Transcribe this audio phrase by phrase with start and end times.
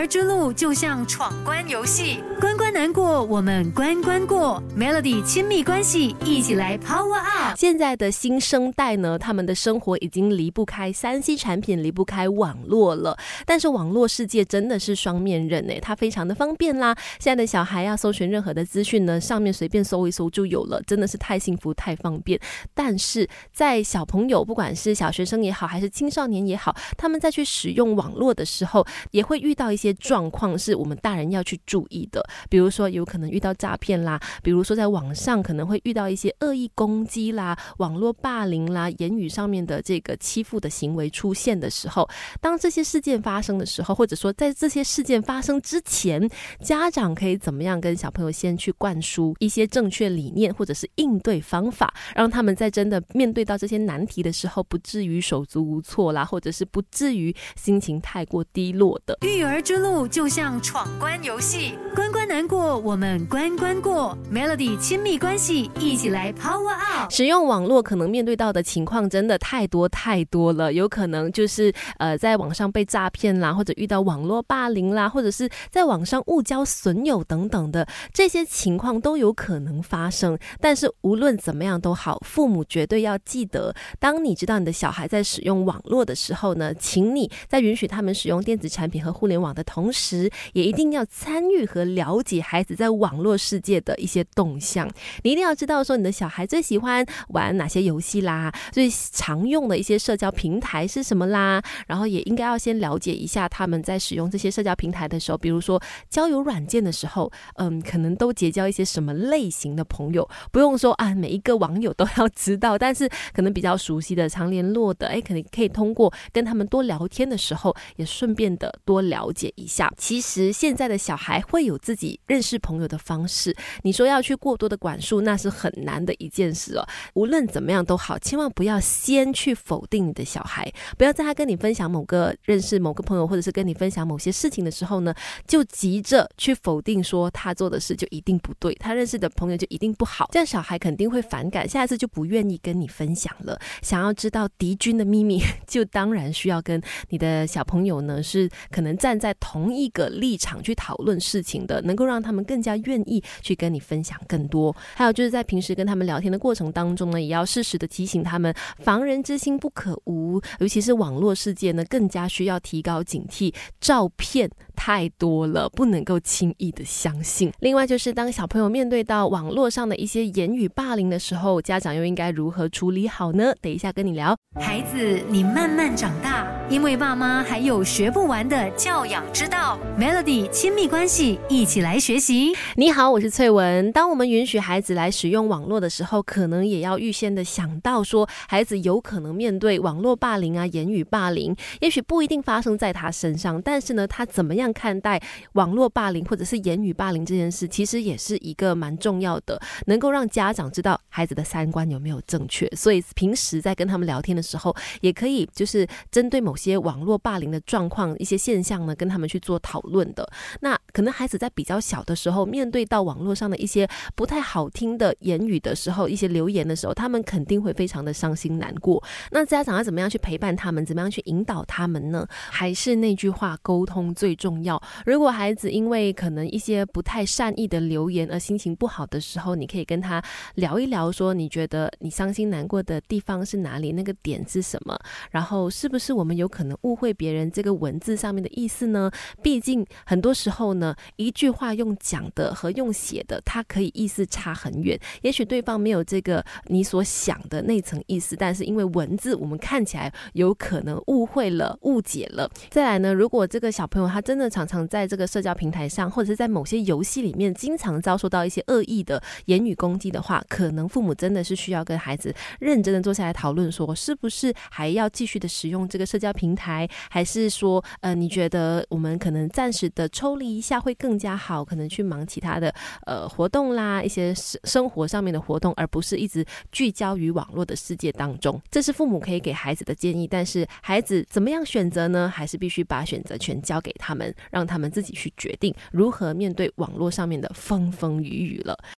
[0.00, 4.62] 儿之路就像闯关游戏，关关难过，我们关关过。
[4.74, 7.54] Melody 亲密关系，一起来 Power Up。
[7.54, 13.14] 现在的新生代呢，他们的生活已经离不开三 C 产品，离不开网络了。
[13.44, 16.96] 但是网络世界真的是双面刃诶，它非常的方便啦。
[17.18, 22.40] 现在的小孩要搜寻任何的资讯呢，上面随便搜一搜就有了，真的是太幸福太方便。
[22.72, 32.24] 但是在小朋友，不管是小学生也好，还是青少年也好，他们在去使用网络的时候，也会遇到一些状况，是我们大人要去注意的。
[32.48, 42.08] 比如说，有可能遇到诈骗啦，比如说在网上可能会遇到一些恶意攻击啦、网络霸凌啦、言语上面的这个欺负的行为出现的时候，
[42.40, 46.28] 当这些事件发生的时候，或者说在这些事件发生之前，
[46.60, 59.16] 家长可以怎么样跟小朋友先去灌输一些正确理念，或者是应对方法，让他们在真的面对到这些难题的时候，不至于手足无措啦，或者是不至于心情太过低落的。
[59.22, 64.16] 育儿路就像闯关游戏，关关难过，我们关关过。
[64.32, 67.10] Melody 亲密关系，一起来 Power Up。
[67.10, 80.38] 使用网络可能面对到的情况真的太多太多了，有可能就是呃在网上被诈骗啦，或者遇到网络霸凌啦，或者是在网上误交损友等等的这些情况都有可能发生。
[80.60, 94.90] 但是无论怎么样都好，父母绝对要记得，当你知道你的小孩在使用网络的时候呢，请你在允许他们使用电子产品和互联网的同时，也一定要参与和了解孩子在网络世界的一些动向。
[95.22, 110.28] 你一定要知道说你的小孩最喜欢玩哪些游戏啦，最常用的一些社交平台是什么啦，然后也应该要先了解一下他们在使用这些社交平台的时候，比如说交友软件的时候，嗯，可能都结交一些什么类型的朋友。
[110.50, 119.92] 不用说啊，每一个网友都要知道，但是可能比较熟悉的、常联络的，哎，可能可以通过跟他们多聊天的时候，也顺便的多了解一下。
[119.96, 126.86] 其实现在的小孩会有自己认识朋友的方式，你说要去过多的管束，那是很难的一件事哦。
[127.14, 135.14] 无论怎么样都好，千万不要先去否定你的小孩，不要在他跟你分享某个认识某个朋友，或者是跟你分享某些事情的时候呢，
[135.46, 143.58] 就急着去否定说他做的事就一定不对，他认识的朋友就一定不好，这样小孩肯定会反感，下一次就不愿意跟你分享了。
[143.82, 154.74] 想要知道敌军的秘密， 就当然需要跟你的小朋友呢，是可能站在同一个立场去讨论事情的，能够让他们更加愿意去跟你分享更多。
[154.94, 163.52] 还有就是在平时跟他们聊天的过程当中呢，也要适时的提醒他们，防人之心不可无，尤其是网络世界呢，更加需要提高警惕。
[163.80, 164.48] 照片
[164.82, 167.52] 太多了，不能够轻易的相信。
[167.60, 173.52] 另外就是当小朋友面对到网络上的一些言语霸凌的时候，家长又应该如何处理好呢？
[173.60, 174.34] 等一下跟你聊。
[174.58, 179.78] 孩子，你慢慢长大，因为爸妈还有学不完的教养之道。
[179.98, 182.54] Melody 亲密关系，一起来学习。
[182.76, 183.92] 你好，我是翠文。
[183.92, 195.20] 当我们允许孩子来使用网络的时候，可能也要预先的想到说，孩子有可能面对网络霸凌啊、言语霸凌，也许不一定发生在他身上，但是呢，他怎么样看待
[195.52, 202.68] 网络霸凌或者是言语霸凌这件事，其实也是一个蛮重要的，能够让家长知道孩子的三观有没有正确。
[202.76, 210.28] 所以平时在跟他们聊天的时候，也可以就是针对某些网络霸凌的状况、一些现象呢，跟他们去做讨论的。
[210.60, 219.02] 那可能孩子在比较小的时候，面对到网络上的一些不太好听的言语的时候，一些留言的时候，他们肯定会非常的伤心难过。
[219.30, 222.26] 那家长要怎么样去陪伴他们，怎么样去引导他们呢？
[222.50, 224.59] 还是那句话，沟通最重。
[224.64, 230.22] 要如果孩子因为可能一些不太善意的留言而心情不好的时候，你可以跟他
[230.54, 234.98] 聊一聊，说你觉得你伤心难过的地方是哪里，那个点是什么？
[235.30, 239.10] 然后是不是我们有可能误会别人这个文字上面的意思呢？
[239.42, 244.98] 毕竟很多时候呢，一句话用讲的和用写的，它可以意思差很远。
[245.22, 252.50] 也许对方没有这个你所想的那层意思，但是因为文字我们看起来有可能误会了、误解了。
[252.68, 272.74] 再来呢，如果这个小朋友他真的常常在这个社交平台上，或者是在某些游戏里面，经常遭受到一些恶意的言语攻击的话，可能父母真的是需要跟孩子认真的坐下来讨论，说是不是还要继续的使用这个社交平台，还是说，呃，你觉得我们可能暂时的抽离一下会更加好，可能去忙其他的
[273.06, 278.60] 呃活动啦，一些生生活上面的活动，而不是一直聚焦于网络的世界当中。
[278.70, 282.32] 这是父母可以给孩子的建议，但是孩子怎么样选择呢？
[282.34, 288.78] 还是必须把选择权交给他们，让他们自己去决定如何面对网络上面的风风雨雨了。